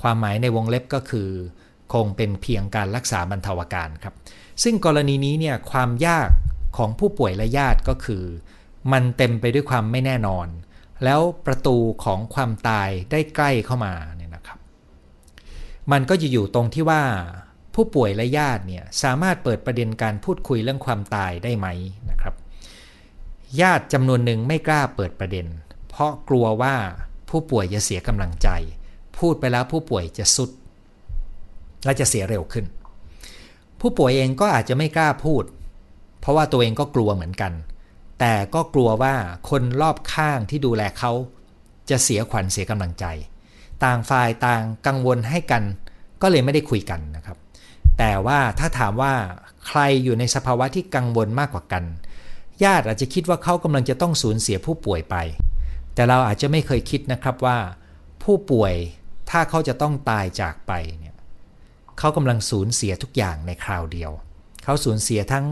[0.00, 1.28] ความหมายในวงเล็บก็คือ
[1.92, 4.14] คงเป็นเพียงการรักษาบรรเทาอาการครับ
[4.62, 6.28] ซึ่งกรณีนี้เนี่ยความยาก
[6.76, 8.24] ของผู้ป่วยและญาติก็คือ
[8.92, 10.46] มันเต็มไปด้วยความไม่แน่นอน
[11.04, 14.58] แล้วประตูของความตายได้ใกล้เข้ามาเนี่ยนะครับ
[15.92, 17.02] มันก็จะอยู่ตรงที่ว่า
[17.74, 21.66] ผู้ป่วยและญาติเนี่ยสามารถเปิดประเด็นการพูดคุยเรื่องความตายได้ไหม
[22.10, 22.34] นะครับ
[23.60, 25.46] ญาติจำนวนหนึ่งไม่กล้าเปิดประเด็น
[25.88, 26.74] เพราะกลัวว่า
[27.30, 28.48] ผู้ป่วยจะเสียกำลังใจ
[29.18, 30.50] พูดไปแล้วผู้ป่วยจะสุด
[31.84, 32.64] และจะเสียเร็วขึ้น
[33.80, 35.44] ผู้ป่วยเองก็อาจจะไม่กล้าพูด
[36.20, 37.52] เพราะว่าตัวเองก็กลัวเหมือนกัน
[38.20, 39.14] แต่ก็กลัวว่า
[39.50, 41.12] คนรอบข้างที่ดูแลเขา
[41.90, 43.04] จะเสียขวัญเสียกำลังใจ
[43.84, 45.62] ต่างฝ่ายต่างกังวลให้กัน
[46.22, 47.38] ก็เลยไม่ได้คุยกันนะครับ
[47.98, 49.12] แต่ว่าถ้าถามว่า
[49.66, 51.84] ใครอยู่ในสภาวะที่กังวลมากกว่ากัน
[52.64, 55.16] ญาติอาจจะคิดว่าเขากำลังจะต้องสูญเสียผู้ป่วยไป
[55.94, 57.58] แต่เราอาจจะไม่เคยคิดนะครับว่า
[58.22, 58.74] ผู้ป่วย
[59.30, 61.09] ถ้าเขาจะต้องตายจากไปเนี่ย
[62.00, 64.10] เขากำลังสูญเสียทุกอย่างในคราวเดียว
[64.64, 65.44] เขาสูญเสียทั้ง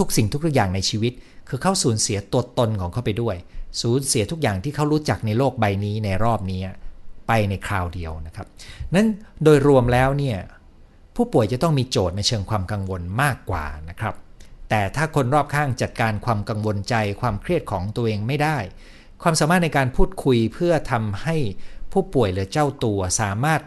[0.00, 1.12] ทุกๆ สิ่งทุกๆอย่างในชีวิต
[1.48, 3.36] คือเขาสูญเสียตัวตนของเขาไปด้วย
[3.82, 6.60] สูญเสียทุกอย่างที่เขารู้จักในโลกใบนี้ในรอบนี้
[7.26, 8.46] ไปในคราวเดียวนะครับ
[8.94, 9.08] นั้น
[9.44, 10.38] โดยรวมแล้วเนี่ย
[11.16, 14.14] ผู้ป่วยจะต้องมีโจทย์ในเชิงความกังวลมากกว่านะครับ
[14.70, 18.58] แต่ถ้าคนรอบข้างจัดการความกังวลใจความเครียดของตัวเองไม่ได้
[19.22, 21.36] ความสามารถในการพูดคุยเพื่อทำให้
[21.92, 23.60] ผู้ป่วยหรือเจ้าตัวสามารถ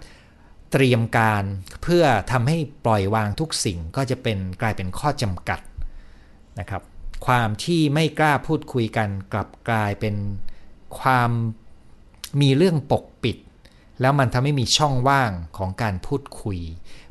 [0.72, 1.44] เตรียมการ
[1.84, 5.60] เพื่อทำให้ปล่อยวางทุกสิ่งก็จะเป็นกลายเป็นข้อจำกัด
[6.60, 6.84] นะครับ
[7.26, 10.16] ความที่ไม่กล้าพูดคุยกันกลับกลายเป็น
[11.00, 11.32] ความ
[12.42, 13.38] มีเรื่องปกปิด
[14.02, 16.60] แล้วมันทำให้มีช่องว่างของการพูดคุย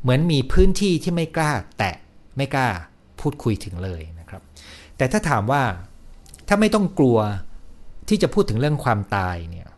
[0.00, 1.94] เหมือนมีพื้นที่ที่ไม่กล้าแตะ
[2.36, 2.68] ไม่กล้า
[3.20, 4.42] พูดคุยถึงเลยนะครับ
[4.96, 5.62] แต่ถ้าถามว่า
[6.48, 7.18] ถ้าไม่ต้องกลัว
[8.08, 9.68] ที่จะพูดถึงเรื่องความตายเนี่ย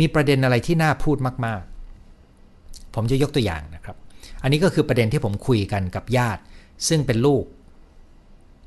[0.00, 1.16] มีประเด็นอะไรที่น่าพูด
[1.46, 1.73] มากๆ
[2.94, 3.96] ผมจะยกตัวอย่างนะครับ
[4.42, 6.42] อันนี้ก็คือประเด็นที่ผมคุยกันกับญาติ
[6.88, 7.44] ซึ่งเป็นลูก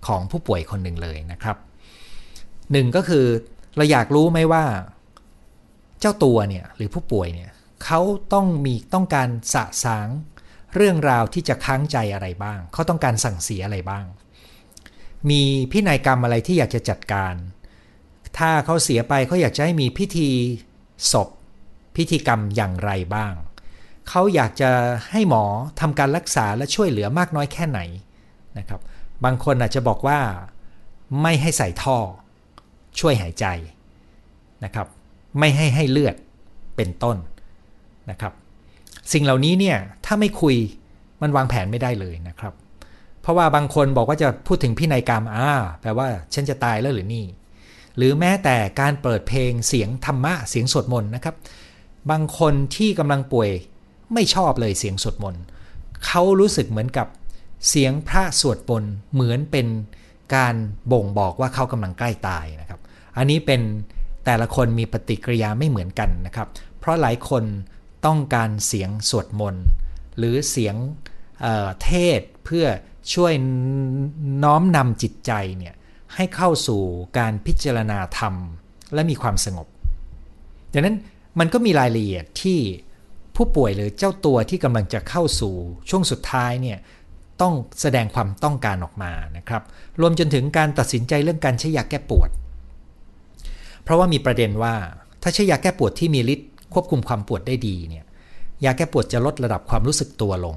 [0.08, 1.58] ของผู้ป่วยคนหนึ่งเลยนะครับ
[2.72, 3.26] หนึ่งก็คือ
[3.76, 4.64] เราอยากรู้ไหมว่า
[6.00, 7.52] เจ้าตัวเนี่ยหรือผู้ป่วยเนี่ย
[7.84, 8.02] เขา
[8.34, 10.08] ต้องมีต้องการสะสาง
[10.76, 14.06] เรื่องราวที่จะค้างใจอะไรบ้าง เขาต้องการสั่งเสียอะไรบ้าง
[15.30, 17.36] มีพินัยกรรมอะไรที่อยากจะจัดการ
[18.38, 20.30] ถ้าเขาเสียไปเขาอยากจะให้มีพิธี
[21.12, 21.30] ศพ
[21.96, 23.34] พิธีกรรมอย่างไรบ้าง
[24.10, 24.72] เขาอยากจะ
[25.12, 25.44] ให้หมอ
[25.80, 27.80] ทำการรักษาและช่วยเหลือมากน้อยแค่ไหน
[28.58, 28.82] นะครับ
[29.26, 30.20] บางคนอาจจะบอกว่า
[31.22, 31.98] ไม่ให้ใส่ท่อ
[33.00, 33.46] ช่วยหายใจ
[34.64, 34.88] นะครับ
[35.40, 36.16] ไม่ให้ให้เลือด
[36.76, 37.18] เป็นต้น
[38.10, 38.34] นะครับ
[39.14, 40.56] สิ่งเหล่านี้เนี่ยถ้าไม่คุย
[41.22, 42.54] มันวางแผนไม่ได้เลยนะครับ
[43.22, 45.50] เพราะว่าบางคนบอกว่าจะพูดถึงพินัยกรรมอ่า
[45.82, 47.26] แปลว่าฉันจะตายแล้วหรือนี่
[47.98, 51.36] หรือแม้แต่การเปิดเพลงเสียงธรรมะเสียงสวดมนต์นะครับ
[52.12, 53.50] บางคนที่กำลังป่วย
[54.14, 55.44] ไม่ชอบเลยเสียงสวดมนต์
[56.06, 57.08] เขารู้สึกเหมือนกับ
[57.70, 59.68] เสียงพระสวดมนต์เหมือนเป็น
[60.36, 60.56] การ
[60.92, 62.80] บ่งบอกว่าเขากำลังใกล้ตายนะครับ
[63.18, 63.62] อันนี้เป็น
[64.26, 66.48] แต่ละคนมีปฏิกิริยาไม่เหมือนกันนะครับ
[66.80, 67.44] เพราะหลายคน
[68.06, 69.66] ต้องการเสียงสวดมนต์
[70.18, 70.76] หรือเสียง
[71.42, 72.66] เเทศเพื่อ
[73.14, 73.34] ช่วย
[74.44, 75.74] น้อมนำจิตใจเนี่ย
[76.16, 76.82] ให้เข้าสู่
[77.18, 78.34] การพิจารณาธรรม
[78.94, 79.68] และมีความสงบ
[80.74, 80.98] ดังนั้น
[81.40, 82.60] มันก็มีรายละเอียดที่
[83.38, 85.54] ผู้ป่วยหรือเจ้าตัวที่กำลังจะเข้าสู่
[85.90, 86.78] ช่วงสุดท้ายเนี่ย
[87.42, 89.64] ต้องแสดงความต้องการออกมานะครับ
[90.02, 92.30] รวมจนถึงการตัดสินใจเรื่องการใช้ยาแก้ปวด
[93.84, 94.76] เพราะว่ามีประเด็นว่า
[95.24, 98.06] ถ้าใช้ยาแก้ปวดที่มีฤทธิ์ควบคุมความปวดได้ดีเนี่ย
[98.66, 100.56] ยาแก้ปวดจะลดระดับความรู้สึกตัวลง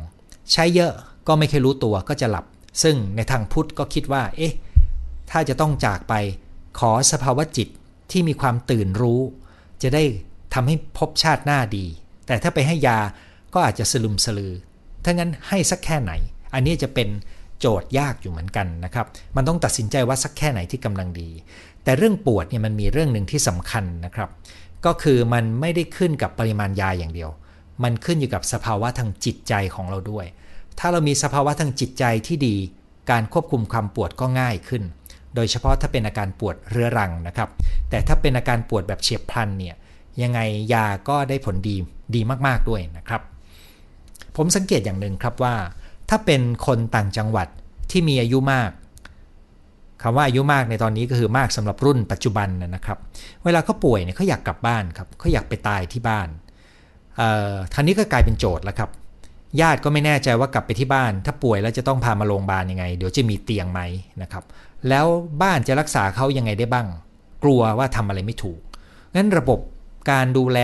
[0.53, 0.93] ใช้เยอะ
[1.27, 2.45] ก็ไม่เคยรู้ตัวก็จะหลับ
[2.83, 4.55] ซึ่งในทางพุทธก็คิดว่า เอ๊ะ
[5.31, 6.15] ถ้าจะต้องจากไป
[6.79, 7.69] ขอสภาวะจิต
[8.11, 9.21] ที่มีความตื่นรู้
[9.83, 10.03] จะได้
[10.55, 11.87] ทำให้พบชาติหน้าดี
[12.31, 12.99] แต่ถ้าไปให้ยา
[13.55, 14.55] ก็อาจจะสลุมสลือ
[15.05, 16.13] ถ้างั้นให้สักแค่ไหน
[16.55, 17.09] อันนี้จะเป็น
[17.61, 21.31] โจทย์ยากอยู่เหมือนกันนะครับ มันต้องตัดสินใจว่าสักแค่ไหนที่กำลังดี
[21.85, 24.29] แต่เรื่องปวดเนี่ยมันมีเรื่องหนึ่งที่สำคัญนะครับ
[24.87, 27.31] ก็คือมันไม่ได้ขึ้นกับปริมาณยาอย่างเดียว
[27.83, 30.27] มันขึ้นอยู่กับสภาวะทางจิตใจของเราด้วย
[30.79, 32.57] ถ้าเรามีสภาวะทางจิตใจที่ดี
[33.11, 34.83] การควบคุมความปวดก็ง่ายขึ้น
[35.35, 37.49] โดยเฉพาะถ้าเป็นอาการปวดเรื้อรังนะครับ
[37.91, 39.77] แต่ถ้าเป็นอาการปวดแบบเฉียบพลันเนี่ย
[40.23, 40.41] ยังไง
[40.75, 41.77] ยาก็ได้ผลดี
[42.15, 43.23] ดีมาก ๆ ด้วยนะครับ
[44.37, 45.55] ผมสังเกตอย่างหนึ่งครับว่า
[46.09, 47.49] ถ้าเป็นคนต่างจังหวัด
[47.91, 48.71] ที่มีอายุมาก
[50.03, 52.99] คำว่าอายุมากในตอนนี้ก็คือมากสำหรับรุ่นปัจจุบันนะครับ
[53.45, 56.29] เวลาเขาป่วยเนี่ยเขาอยากกลับบ้านครับเขาอยากไปตายที่บ้าน
[57.73, 58.91] ท่านี้ก็กลายเป็นโจทย์แล้วครับ
[59.61, 63.81] ญาติก็ไม่แน่ใจว่ากลับไปที่บ้าน ถ้าป่วยแล้วจะต้องพามาโรงพยาบาลยังไง เดี๋ยวจะมีเตียงไหม
[64.23, 64.45] นะครับ
[64.89, 65.07] แล้ว
[65.43, 66.87] บ้านจะรักษาเขายังไงได้บ้าง
[67.45, 68.61] กลัวว่าทำอะไรไม่ถูก
[69.15, 69.59] งั้นระบบ
[70.11, 70.61] การดูแล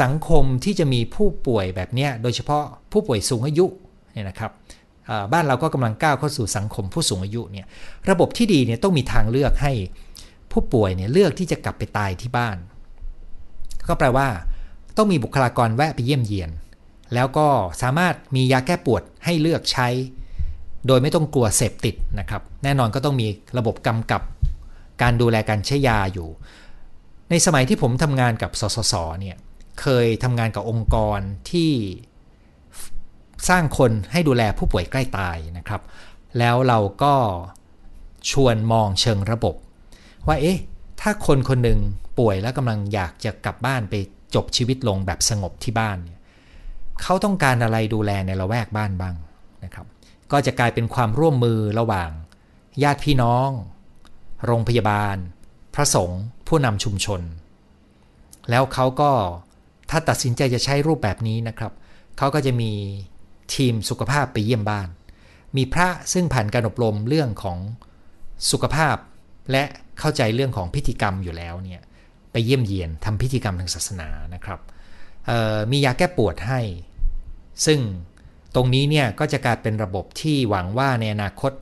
[0.00, 3.66] สังคมที่จะมีผู้ป่วยแบบนี้โดยเฉพาะผู้ป่วยสูงอายุ
[4.12, 4.52] เนี่ยนะครับ
[5.32, 7.66] บ้านเราก็กำลังก้าวเข้าสู่สังคมผู้สูงอายุเนี่ย
[8.10, 9.72] ระบบที่ดีเนี่ยต้องมีทางเลือกให้
[10.52, 12.56] ผู้ป่วยเนี่ยเลือกที่จะกลับไปตายที่บ้าน
[13.88, 14.28] ก็แปลว่า
[14.96, 16.50] ต้องมีบุคลากรแวะไปเยี่ยมเยียน
[17.14, 17.46] แล้วก็
[17.82, 19.88] สามารถมียาแก้ปวดให้เลือกใช้
[20.86, 23.26] โดยไม่ต้องกลัวเสพติดนะครับ แน่นอนก็ต้องมี
[23.58, 24.22] ระบบกำกับ
[25.02, 26.28] การดูแลการใช้ยาอยู่
[27.30, 29.36] ในสมัยที่ผมทำงานกับสสสเนี่ย
[29.80, 31.72] เคยทำงานกับองค์กรที่
[33.48, 35.82] สร้างคนให้ดูแลผู้ป่วยใกล้ตายนะครับ
[36.38, 37.14] แล้วเราก็
[38.30, 39.54] ชวนมองเชิงระบบ
[40.26, 40.58] ว่าเอ๊ะ
[41.00, 41.78] ถ้าคนคนหนึ่ง
[42.18, 43.94] ป่วยแล้วกำลังอยากจะกลับบ้านไป
[44.34, 46.18] จบชีวิตลงแบบสงบที่บ้านเนี่ย
[47.02, 49.14] เขาต้องการอะไรดูแลในละแวกบ้านบ้าง
[49.64, 49.86] นะครับ
[50.32, 52.10] ก็จะกลายเป็นความร่วมมือระหว่าง
[52.82, 53.48] ญาติพี่น้อง
[54.46, 55.16] โรงพยาบาล
[55.74, 57.20] พระสงฆ์ ผู้นำชุมชน
[58.50, 59.10] แล้วเขาก็
[59.90, 61.72] ถ้าตัดสินใจจะใช้รูปแบบนี้นะครับ
[62.18, 62.72] เขาก็จะมี
[63.54, 64.88] ทีมสุขภาพไปเยี่ยมบ้าน
[65.56, 67.58] มีพระซึ่งผ่านการอบรมเรื่องของ
[68.50, 68.96] สุขภาพ
[69.50, 69.64] และ
[69.98, 71.80] เข้าใจเรื่องของพิธีกรรมอยู่แล้วเนี่ย
[72.32, 74.60] ไปเยี่ยมเยียนทำพิธีกรรมทางศาสนานะครับ
[75.70, 76.60] มียาแก้ปวดให้
[77.66, 77.80] ซึ่ง
[78.54, 81.52] ตรงนี้เนี่ยก็จะกลายเป็นระบบที่หวังว่าในอนาคต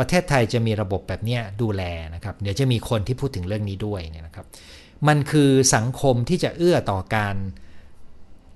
[0.00, 1.82] ประเทศไทยจะมีระบบแบบนี้ดูแล
[2.14, 4.46] นะครับ เดี๋ยวจะมีคนที่พูดถึงเรื่องนี้ด้วยเนี่ยนะครับ
[5.08, 7.36] มันคือสังคมที่จะเอื้อต่อการ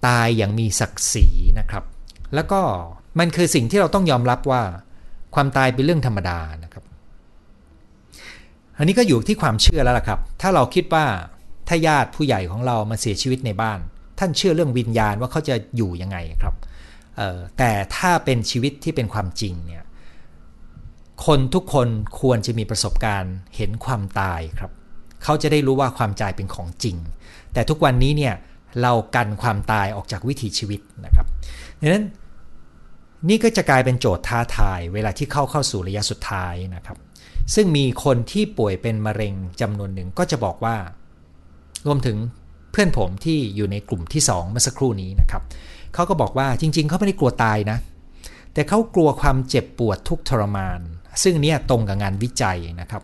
[0.07, 1.27] ตายอย่างมีศักดิ์ศรี
[1.61, 1.85] นะครับ
[2.35, 2.61] แล้วก็
[3.19, 4.63] มันคือสิ่งที่เราต้องยอมรับว่า
[5.35, 6.85] ความตายเป็นเรื่องธรรมดานะครับ
[8.79, 11.05] อันนี้ก็อยู่ที่ความเชื่อแล้วล่ะครับ ถ้าเราคิดว่า
[11.69, 13.79] ถ้าญาติผู้ใหญ่ของเรามาเสียชีวิตในบ้าน
[14.19, 16.55] ท่านเชื่อเรื่องวิญญาณว่าเขาจะอยู่ยังไงครับ
[17.59, 19.84] แต่ถ้าเป็นชีวิตที่เป็นความจริงเนี่ย
[21.27, 21.89] คนทุกคน
[22.21, 24.73] ควรจะมีประสบการณ์เห็นความตายครับ
[25.23, 26.97] เขาจะได้รู้ว่าความตายเป็นของจริง
[27.53, 28.35] แต่ทุกวันนี้เนี่ย
[28.81, 31.27] เรากันความตายออกจากวิถีชีวิตนะครับ
[31.81, 32.05] ดังนั้น
[33.29, 36.99] นี่ก็จะกลายเป็นโจทย์ท้าทาย เวลาที่เข้าเข้าสู่ระยะสุดท้ายนะครับ
[37.55, 40.77] ซึ่งมีคนที่ป่วยเป็นมะเร็งจำนวนหนึ่งก็จะบอกว่า
[41.87, 42.17] รวมถึง
[42.71, 45.43] เพื่อนผมที่อยู่ในกลุ่มที่ 2 เมื่อสักครู่นี้นะครับ
[45.95, 47.79] เขาก็บอกว่าจริง ๆเขาไม่ได้กลัวตายนะ
[48.55, 50.81] แต่เขากลัวความเจ็บปวดทุกทรมาน
[51.23, 53.03] ซึ่งนี่ตรงกับงานวิจัยนะครับ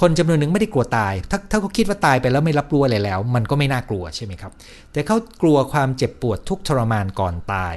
[0.00, 4.52] คนจำนวนหนึ่งไม่ได้กลัวตาย ถ้าถ้าเขาคิดว่าตายไปแล้วไม่รับรู้อะไรแล้ว มันก็ไม่น่ากลัวใช่ไหมครับ
[4.92, 7.76] แต่เขากลัวความเจ็บปวดทุกทรมานก่อนตาย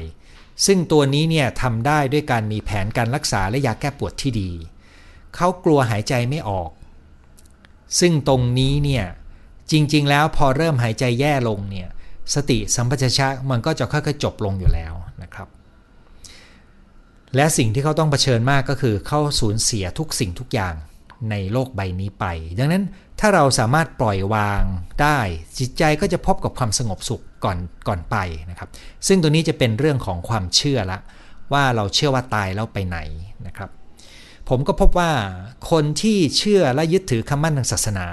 [0.66, 4.52] ซึ่งตัวนี้เนี่ยทำได้ด้วยการมีแผนการรักษาและยาแก้ปวดที่ดี
[5.36, 6.72] เขากลัวหายใจไม่ออก
[8.00, 9.06] ซึ่งตรงนี้เนี่ย
[9.72, 11.90] จริง ๆ แล้วพอเริ่มหายใจแย่ลงเนี่ย
[12.34, 15.48] สติสัมปชัญญะมันก็จะค่อยๆจบลงอยู่แล้วนะครับ
[17.36, 20.76] และสิ่งที่เขาต้องเผชิญมากก็คือเขาสูญเสียทุกสิ่งทุกอย่าง
[21.32, 22.26] ในโลกใบนี้ไป
[22.60, 22.84] ดังนั้น
[23.20, 24.64] ถ้าเราสามารถปล่อยวาง
[25.02, 25.20] ได้
[25.60, 28.18] จิตใจก็จะพบกับความสงบสุขก่อนก่อนไป
[28.50, 28.70] นะครับ
[29.08, 31.00] ซึ่งตัวนี้จะเป็นเรื่องของความเชื่อละ
[31.54, 32.98] ว่าเราเชื่อว่าตายแล้วไปไหน
[33.48, 33.70] นะครับ
[34.50, 35.12] ผมก็พบว่า
[35.72, 38.08] คนที่เชื่อและยึดถือคำมั่นทางศาสนา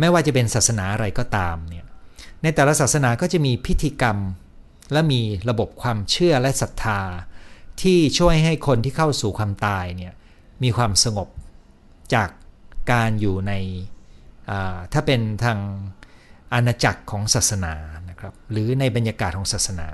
[0.00, 1.86] ไม่ว่าจะเป็นศาสนาอะไรก็ตามเนี่ย
[2.42, 4.18] ในแต่ละศาสนาก็จะมีพิธีกรรม
[4.92, 7.00] และมีระบบความเชื่อและศรัทธา
[7.80, 10.14] ที่ช่วยให้คนที่เข้าสู่ความตายเนี่ย
[10.62, 11.28] มีความสงบ
[12.14, 12.28] จาก
[12.92, 13.52] การอยู่ใน
[14.92, 15.58] ถ้าเป็นทาง
[16.52, 17.74] อาณาจักรของศาสนา
[18.08, 19.88] นะครับหรือในบรรยากาศของศาสนา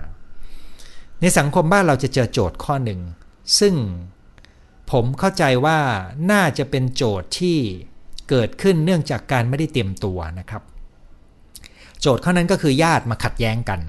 [1.20, 3.00] ในสังคมบ้านเราจะเจอโจทย์ข้อหนึ่ง
[3.58, 3.74] ซึ่ง
[4.92, 5.78] ผมเข้าใจว่า
[6.32, 7.58] น่าจะเป็นโจทย์ที่
[8.28, 10.62] เกิดขึ้นเนื่องจากการไม่ได้เตรียมตัวนะครับ
[12.00, 13.80] โจทย์ข้อนั้นก็คือญาติมาขัดแย้งกัน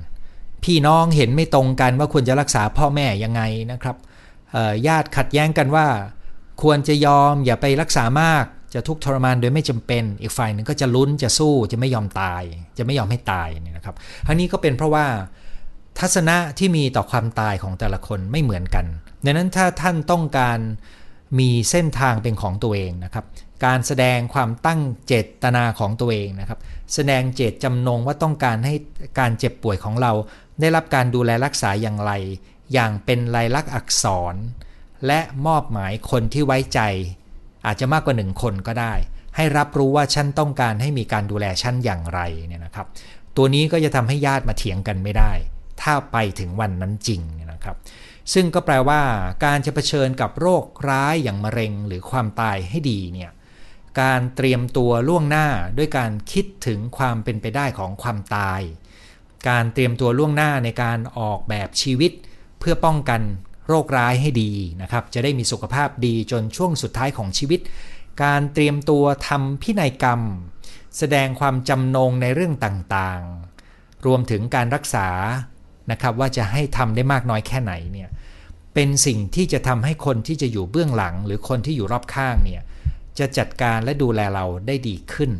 [0.63, 3.41] พี่น้องเห็นไม่ตรงกันว่าควรจะรักษาพ่อแม่ยังไง
[3.71, 3.95] นะครับ
[4.87, 5.87] ญาติขัดแย้งกันว่า
[6.61, 12.43] ควรจะยอมอย่าไปรักษามากจะทุกข์ทรมานโดยไม่จำเป็น อีกฝ่ายหนึ่งก็จะลุ้นจะสู้จะไม่ยอมตาย
[12.77, 13.95] จะไม่ยอมให้ตายนี่นะครับ
[14.27, 15.05] ทั้งนี้ก็เป็นเพราะว่า
[15.99, 18.85] ทัศนะที่มีต่อความตายของแต่ละคนไม่เหมือนกัน
[19.25, 20.59] ดังนั้นถ้าท่านต้องการ
[21.39, 23.25] มีเส้นทางเป็นของตัวเองนะครับ
[23.65, 26.59] การแสดงความตั้งเจตนาของตัวเองนะครับ
[26.93, 28.75] แสดงเจตจำนงว่าต้องการให้
[29.19, 30.11] การเจ็บป่วยของเรา
[30.59, 32.11] ได้รับการดูแลรักษาอย่างไร
[32.73, 34.35] อย่างเป็นลายลักษณ์อักษร
[35.07, 36.79] และมอบหมายคนที่ไว้ใจ
[37.65, 38.93] อาจจะมากกว่าหนึ่งคนก็ได้
[39.35, 42.87] ให้รับรู้ว่าฉันต้องการให้มีการดูแลฉันอย่างไรเนี่ยนะครับ
[43.37, 45.31] ตัวนี้ก็จะทำให้ญาติมาเถียงกันไม่ได้
[45.81, 47.75] ถ้าไปถึงวันนั้นจริงนะครับ
[48.33, 49.01] ซึ่งก็แปลว่า
[49.45, 53.31] การจะเผชิญกับโรคร้ายอย่างมะเร็งหรือความตายให้ดีเนี่ย
[54.01, 58.61] การเตรียมตัวล่วงหน้าด้วยการคิดถึงความเป็นไปได้ของความตาย
[59.47, 62.11] การเตรียมตัวล่วงหน้าในการออกแบบชีวิต
[62.59, 63.21] เพื่อป้องกัน
[63.67, 67.59] โรคร้ายให้ดีนะครับ จะได้มีสุขภาพดีจนช่วงสุดท้ายของชีวิต
[68.23, 70.21] การเตรียมตัวทำพินัยกรรม
[70.97, 75.07] แสดงความจำนงในเรื่องต่างๆ รวมถึงการรักษา
[75.91, 78.09] นะครับว่าจะให้ทำได้มากน้อยแค่ไหนเนี่ย
[78.73, 82.61] เป็นสิ่งที่จะทำให้คนที่จะอยู่เบื้องหลัง หรือคนที่อยู่รอบข้างเนี่ย
[83.19, 85.31] จะจัดการและดูแลเราได้ดีขึ้น